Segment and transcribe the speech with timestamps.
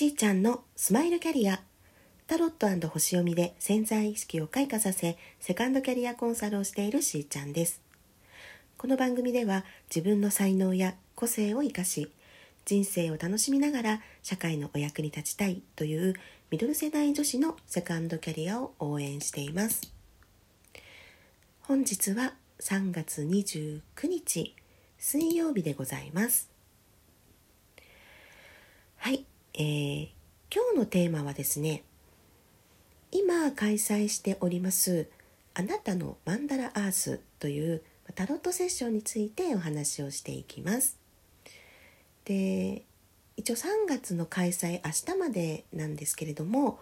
[0.00, 1.60] しーちゃんのスマイルキャリア。
[2.26, 2.50] タロッ
[2.80, 7.82] ト星読みで潜在意識を開花させセカンドキャリアコンサルをしているしーちゃんです。
[8.78, 12.10] この番組では自分の才能や個性を生かし
[12.64, 16.14] 人生を楽しみながら社会のお役に立ちたいという
[16.50, 19.92] ミドル世代女子のセカンドキャリアを応援しています。
[21.60, 24.56] 本日は3月29日
[24.96, 26.48] 水曜日でございます。
[28.96, 30.08] はい、えー、
[30.54, 31.82] 今日のテーマはですね
[33.10, 35.08] 今開催しております
[35.54, 37.82] あなたのマンダラアースという
[38.14, 40.98] タロットセッションについてお話をしていきます。
[42.24, 42.84] で
[43.36, 46.78] 一応3月の開催明日までなんですけれども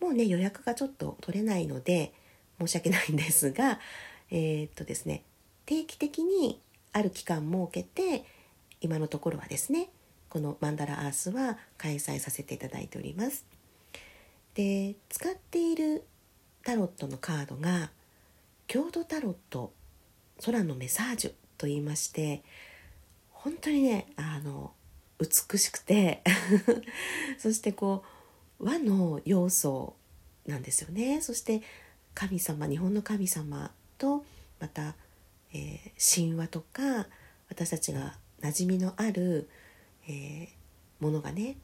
[0.00, 2.12] もうね予約がちょっと取れないので
[2.60, 3.78] 申し訳ないんですが
[4.30, 5.22] えー、っとですね
[5.66, 6.60] 定期的に
[6.92, 8.24] ある期間設けて
[8.80, 9.88] 今のところはですね
[10.34, 13.46] このマンダラアースは開催させていただいております。
[14.54, 16.02] で使っている
[16.64, 17.92] タロットのカードが
[18.66, 19.72] 郷土タロット
[20.44, 22.42] 空のメサージュと言いまして
[23.30, 24.72] 本当にねあの
[25.20, 26.24] 美しくて
[27.38, 28.04] そしてこ
[28.58, 29.94] う和の要素
[30.46, 31.62] なんですよねそして
[32.12, 34.24] 神様日本の神様と
[34.58, 34.96] また、
[35.52, 37.06] えー、神話とか
[37.48, 39.48] 私たちが馴染みのある
[40.08, 41.56] えー、ものがね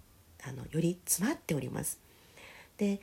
[0.42, 1.98] あのより詰まっております。
[2.78, 3.00] で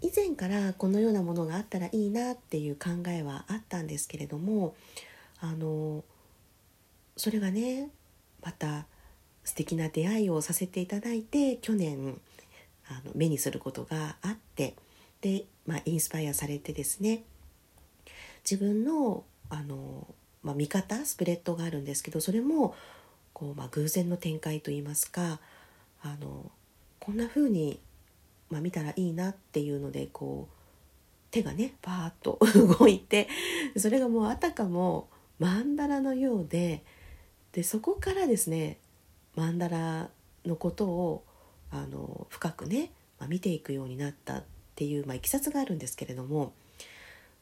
[0.00, 4.74] 以前からこのようなものがあったらいいなっていう考えはあったんですけれども
[5.40, 6.02] あの
[7.16, 7.88] それがね
[8.42, 8.86] また
[9.44, 12.20] 素敵な出会いをさせていただいて去年
[12.88, 14.74] あの目にすることがあって
[15.20, 17.22] で、まあ、インスパイアされてですね
[18.48, 20.06] 自分のあの、
[20.42, 22.74] まあ、見方スプレッドがあるんですけどそれも
[23.32, 25.40] こう、まあ、偶然の展開といいますか
[26.02, 26.50] あの
[26.98, 27.80] こんな風に、
[28.50, 30.54] まあ、見たらいいなっていうのでこう
[31.30, 32.38] 手がねパーッと
[32.78, 33.28] 動いて
[33.76, 35.08] それがもうあたかも
[35.40, 36.84] 曼荼羅のようで
[37.52, 38.78] でそこからですね
[39.36, 40.10] 曼荼羅
[40.46, 41.24] のことを
[41.70, 44.44] あの深くね、まあ、見ていくようになったっ
[44.74, 46.52] ていう、まあ、いきさつがあるんですけれども、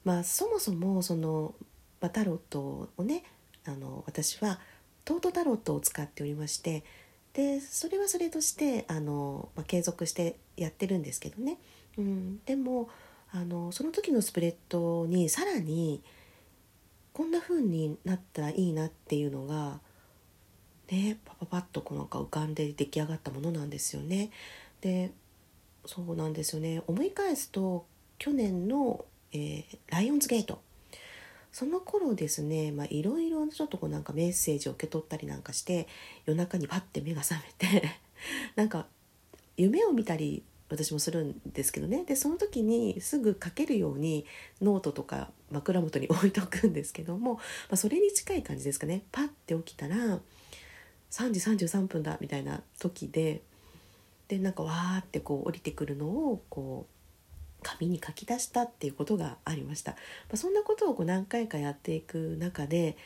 [0.05, 1.55] まあ、そもそもその、
[2.00, 3.25] まあ、タロットをね
[3.67, 4.61] あの私は
[5.10, 6.84] トートタロットを使っておりまして
[7.32, 11.59] でそれはそれとしてあの、まあ、継続してやってるんですけどね、
[11.98, 12.88] うん、でも
[13.32, 16.00] あのその時のスプレッドにさらに
[17.12, 19.81] こんな風になったらいいなっていうのが
[20.93, 24.31] ねパパパッとこうなんか浮かんで出来上がったものなんですよね。
[24.81, 25.10] で
[25.87, 26.84] そうなんですよね。
[26.87, 27.84] 思い返すと
[28.19, 30.62] 去年の、えー、ライオンズゲート。
[31.53, 35.88] その頃ですねいろいろちょっとこうなんかメッセージを受け取ったりなんかして
[36.27, 37.88] 夜中にパッて目が覚めて
[38.56, 38.87] なんか
[39.56, 42.05] 夢を見たり私もするんですけどね。
[42.05, 44.25] でその時にすぐ書けるように
[44.62, 47.41] ノートとか枕元に置いとくんですけども、ま
[47.72, 49.03] あ、それに近い感じですかね。
[49.11, 50.21] パッて起きたら
[51.11, 53.43] 3時33分だみたいな時で
[54.28, 57.00] でなんかわーってこう降りてくるのをこう
[57.62, 59.98] 紙に書き出したっていうことがありました、ま
[60.34, 62.97] あ、そんなことをこう何回かやっていく中で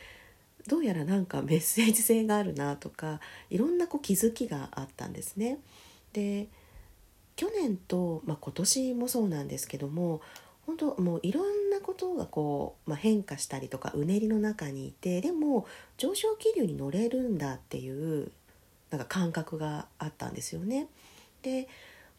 [0.66, 3.20] どうやらなんか メッセージ性があるなとか
[3.50, 5.59] いろんなこう気づきがあったんですね。
[6.12, 6.48] で
[7.37, 10.20] 去年と、まあ、今年もそうなんですけども
[10.66, 15.66] 本当もういろんなことがこう、まあ、変化したりとかうねりの中にいてでも
[15.98, 18.31] 上昇気流に乗れるんだっていう
[18.91, 20.87] なんか感覚があったんですよね。
[21.43, 21.69] で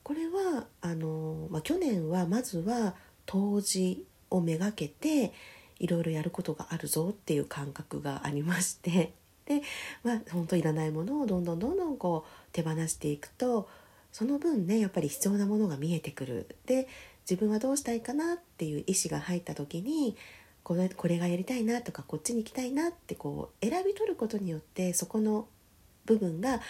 [0.06, 2.94] これはあの、まあ、去年はまずは
[3.26, 5.34] 冬至をめがけて
[5.80, 9.14] いろいろやることがあるぞっていう感覚がありまして
[9.46, 9.64] で、
[10.04, 13.68] まあ、本当いらないものをどんどんどんどんこう手放していくと
[14.12, 16.56] その分ねやっぱり必要なものが見えてくる。
[16.68, 16.88] で
[17.28, 20.16] 自分はどうしたいかなっていう意思が入った時に
[20.62, 25.48] これこれがやりたいなとかこっちに行きたいなってこう選び取ることによってそこの
[26.06, 26.62] 部分が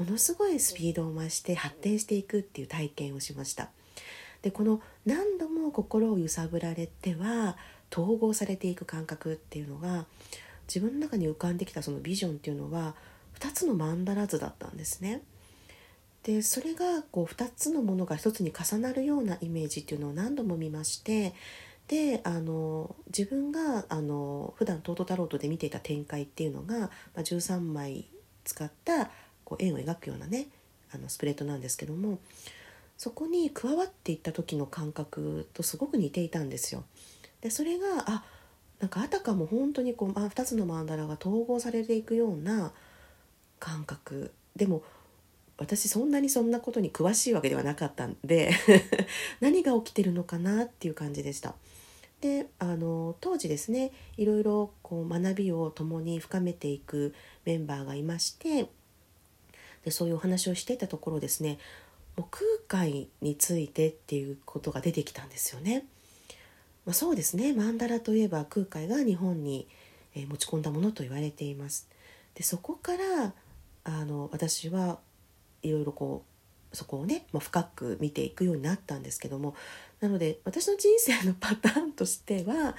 [0.00, 3.68] ものすごいスピードを増して発展していくっていう体験をしました
[4.40, 7.58] でこの何度も心を揺さぶられては
[7.92, 10.06] 統合されていく感覚っていうのが
[10.66, 12.94] 自分の中に浮かんできたそのビジョンっていうのは
[13.38, 15.22] 2つのマンダラ図だったんですね。
[16.22, 21.34] でそれがこう2つのものが1つに重なるようなイメージっていうのを何度も見まして
[21.88, 28.04] であの自分があの普段トートタロットで見ていた展開っていうのが、まあ、13枚
[28.44, 29.10] 使った
[29.50, 30.46] こう円を描くようなね
[30.94, 32.18] あのスプレッドなんですけども
[32.96, 36.84] そこに加わっていった時の感覚とすごく似ていたんですよ。
[37.40, 38.24] でそれがあ
[38.78, 42.72] なんかあたかも本当にこう、まあ、2つのマンダラが統合されていくような
[43.58, 44.82] 感覚でも
[45.58, 48.52] 私そんなにそんなことに詳しいわけではなかったんで
[49.40, 51.54] 何が起きてるのかなっていう感じでした。
[52.20, 57.14] であの当時ですねいろいろこう学びを共に深めていく
[57.46, 58.68] メンバーがいまして
[59.84, 61.58] でそういうお話をしていたところですね
[62.16, 65.84] もう空海についてっていうことが出てきたんですよね。
[66.84, 69.68] まあ、そうですね曼荼羅といえば空海が日本に、
[70.14, 71.88] 持ち込んだものと言われています。
[72.34, 73.32] でそこから
[73.84, 74.98] あの私は
[75.62, 76.24] いろいろこ
[76.72, 79.54] うそこをね、まあ、深く見ていくようになったんですけども
[80.00, 82.76] なので私の人生のパターンとしては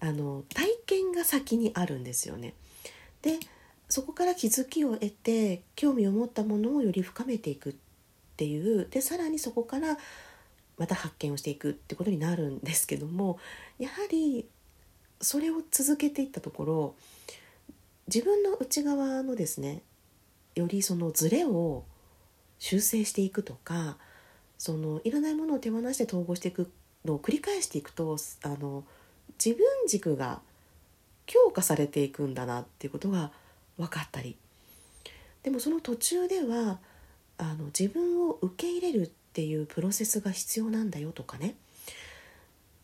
[0.00, 2.54] あの体験が先にあるんですよね。
[3.22, 3.38] で
[3.90, 7.74] そこから気づきを得て興味を持ったものをより深めていくっ
[8.36, 9.98] ていうでさらにそこから
[10.78, 13.38] また発見をしていくってことになるんですけども
[13.78, 14.46] やはり
[15.20, 16.94] それを続けていったところ
[18.06, 19.82] 自分の内側のですね
[20.54, 21.84] よりそのズレを
[22.58, 23.96] 修正していくとか
[24.56, 26.70] そのいらないものを手放して統合していく
[27.04, 28.84] のを繰り返していくとあの
[29.44, 30.40] 自分軸が
[31.26, 33.32] 強化されていくんだなっていうことが
[33.80, 34.36] 分かったり
[35.42, 36.78] でもその途中では
[37.38, 41.54] あの自分を受け入れるっていうプロセスが必要なんだよとかね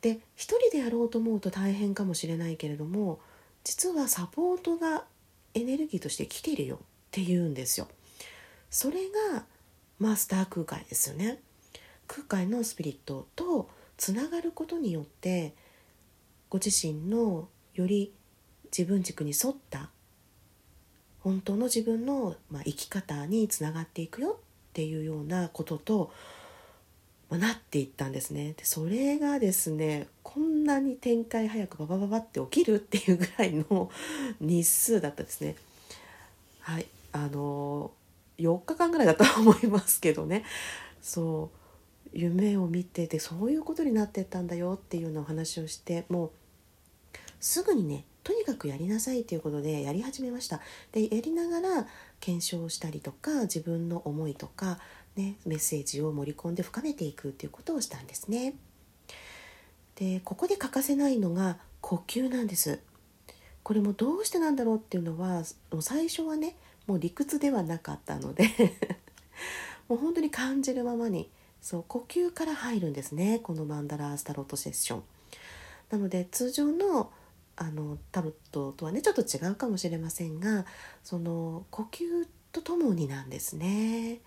[0.00, 3.20] で一人でやろうと思うと大変かもしれないけれども
[3.64, 5.04] 実はサポートが
[5.54, 6.78] エネルギーとして来てるよっ
[7.10, 7.88] ていうんですよ。
[8.70, 8.98] それ
[9.32, 9.44] が
[9.98, 11.40] マスター空海ですよね。
[12.06, 15.54] 空海のスピリットとつながることによって
[16.48, 18.12] ご自身のより
[18.66, 19.90] 自分軸に沿った
[21.26, 26.12] 本当の自分の、ま、生き方につながっていくよっていうようなことと、
[27.28, 28.54] ま、なっていったんですね。
[28.56, 33.90] でそれがですねこんなに展開早くババババって起きるっていうぐらいの
[34.38, 35.56] 日数だったですね。
[36.60, 36.86] はい。
[37.10, 37.90] あの
[38.38, 40.44] 4日間ぐらいだと思いますけどね。
[41.02, 41.50] そ
[42.14, 42.16] う。
[42.16, 46.30] 夢を見ててそういうことになってったんだよっていうようなお話をしてもう
[47.40, 50.60] すぐにねとにかくやりなさいということでやり始めました。
[50.90, 51.86] でやりながら
[52.18, 54.80] 検証したりとか自分の思いとか、
[55.14, 58.54] ね、メッセージを盛り込んで深めていくということをしたんですね。
[59.94, 62.80] でここで欠かせないのが呼吸なんです。
[63.62, 66.56] これもどうしてなんだろうっていうのはもう最初はね
[66.88, 68.50] もう理屈ではなかったので
[69.86, 71.30] もう本当に感じるままに
[71.62, 75.02] そう呼吸から入るんですねこのマンダラースタロットセッション。
[75.90, 77.12] なので通常の
[77.56, 80.66] あのタロットとはねちょっと違うかもしれませんが
[81.02, 84.20] その呼吸とともになんですね。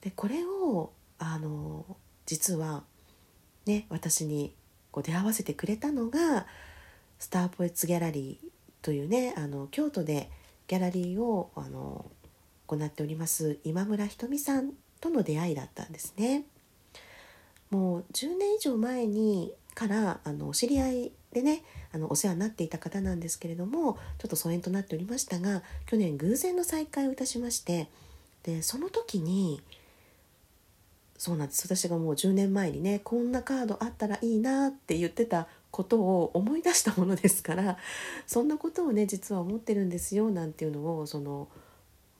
[0.00, 1.84] でこれをあの
[2.26, 2.84] 実は
[3.66, 4.54] ね私に
[4.90, 6.46] こう出会わせてくれたのが
[7.18, 8.48] スターポエツギャラリー
[8.82, 10.30] というねあの京都で
[10.66, 12.10] ギャラリーをあの
[12.66, 16.44] 行っております今村ひとみさんとの出会いだったんですね。
[17.70, 27.88] もう10年以上前にからあのお知り合いでねあのお世話になっていた方なんですけれどもちょっと疎遠となっておりましたが去年偶然の再会をいたしまして
[28.42, 29.62] でその時に
[31.16, 37.78] そうなんです私がもう10年前にねこんなカードあったらいいなって言ってたことを思い出したものですから
[38.26, 41.48] そんなことをね実は思ってるんですよなんていうのをその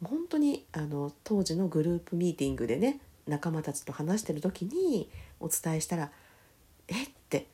[0.02, 6.10] 本当にあの当時のグループミーティングでね仲間たちと話してる時にお伝えしたら
[6.88, 7.48] 「えっ?」て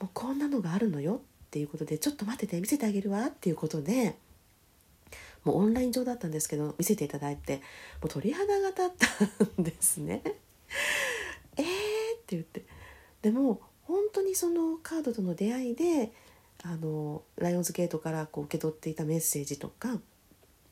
[0.00, 4.14] もうこんなのがあるのよっていうことでちょっと待ってて見せてあげるわっていうことで
[5.44, 7.56] もうオンライン上だったんですけど見せていただいて
[8.00, 8.90] もう鳥肌が立っ
[9.56, 10.22] たんですね。
[11.56, 11.66] えーっ
[12.24, 12.64] て言って
[13.22, 16.12] でも本当にそのカードとの出会いで
[16.62, 19.98] あのライオンズゲートからこう受け取っていたメッセージとか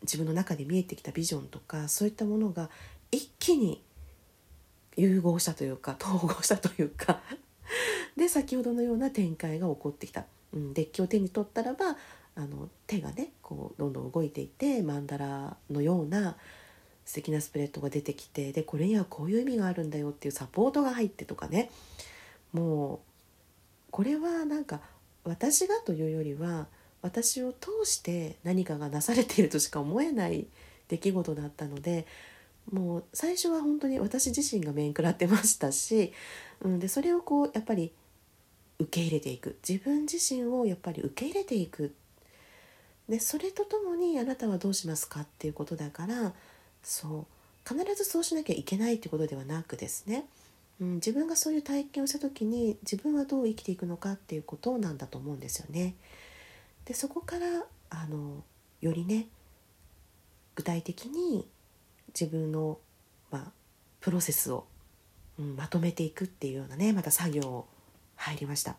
[0.02, 2.70] 自分の中で見えてきたビジョンとかそういったものが
[3.11, 3.82] 一気に
[4.97, 7.20] 融合したというか統合したというか
[8.17, 11.97] で先ほどのような展開が起こってきた、うん、デッキを手に取ったらば
[12.37, 16.37] あの手がねこうどんどん動いていて曼荼羅のような
[17.05, 21.71] 素敵なスプレッドが出てきてでこれにはこういう意味があるんだよっていうサポートが入ってとかね。
[22.53, 22.99] もう
[23.91, 24.81] これはなんか
[25.25, 26.67] 私がというよりは
[27.03, 30.47] 私を通して何かがなされているとしか思えない
[30.89, 32.07] 出来事だったので
[32.71, 36.13] もう最初は本当に私自身が面食らってましたし、
[36.61, 37.93] うん、でそれをこうやっぱり
[38.79, 39.59] 受け入れていく。
[39.67, 41.95] 自分自身をやっぱり受け入れていく。
[43.09, 46.35] でそれとともにあなたはどうしますかっていうことだから
[46.83, 47.27] そう
[47.69, 50.27] 必ずそうしなきゃいけないっていうことではなくですね、
[50.79, 55.95] うん、自分がそういう体験をした時に自分はどう生きていくのかっていうことなんだと思うんですよね。
[56.85, 57.47] でそこから
[57.91, 58.43] あの
[58.83, 59.27] よりね
[60.55, 61.47] 具体的に
[62.19, 62.79] 自分の
[63.31, 63.53] ま
[64.01, 64.67] プロセスを、
[65.39, 67.67] うん、まとめていくっていうようなねまた作業
[68.17, 68.77] 入りました。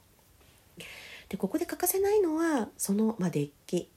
[1.29, 3.89] でここで欠かせないのはその、まあ、デッキ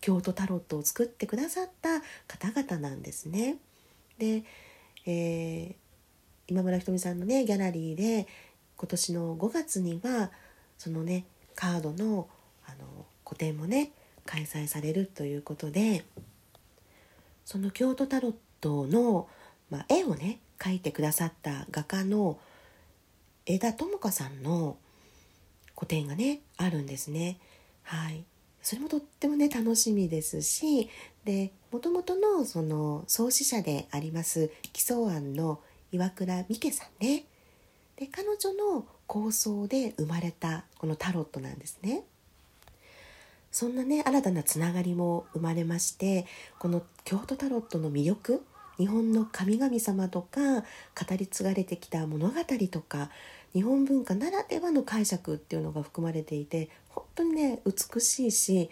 [0.00, 3.56] 京都タロットを作ってくださった方々なんですね。
[4.18, 4.44] で、
[5.06, 5.74] えー、
[6.48, 8.26] 今村ひとみさんのねギャラリーで
[8.76, 10.30] 今年の5月には
[10.78, 11.24] そのね
[11.54, 12.28] カードの
[12.64, 13.92] あの個展もね
[14.24, 16.04] 開催されるということで
[17.44, 19.28] その京都タロットの、
[19.68, 22.38] まあ、絵をね描いてくださった画家の
[23.44, 24.76] 枝智香さんの
[25.74, 27.38] 個展がねあるんですね。
[27.82, 28.24] はい
[28.62, 30.88] それもとってもね楽しみですし
[31.24, 35.58] でもともとのその創始者であります基礎案の
[35.90, 37.24] 岩倉美家さんね
[37.96, 42.04] で彼女の構想で生まれたこのタロットなんですね。
[43.50, 46.24] そんなね新たなつながりも生まれまして
[46.58, 48.42] この京都タロットの魅力
[48.78, 50.64] 日本の神々様とか語
[51.16, 52.34] り継がれてきた物語
[52.70, 53.10] とか
[53.52, 58.70] 日本文化ならではの解釈っていうのが含まれていて本当にね美しいし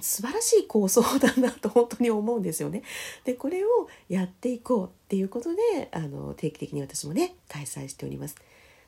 [0.00, 2.82] 素晴らしい構想だなと本当に思うんですよね。
[3.24, 3.68] でこれを
[4.08, 8.36] やっていこうっていうことであの定期的に私もね開催しております。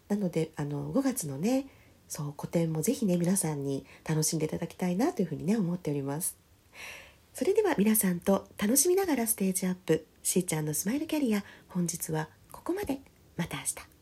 [0.09, 1.67] なのであの5月のね
[2.09, 6.37] そう個展もぜひね皆さんに楽しんでいただきたいなというふうにね思っております
[7.39, 10.07] それでは皆さんと楽しみながらステージアップ。
[10.23, 11.45] しーちゃんのスマイルキャリア。
[11.69, 13.01] 本日はここまで。
[13.37, 13.96] また明日。